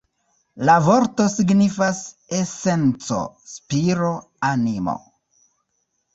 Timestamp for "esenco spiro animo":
2.39-4.99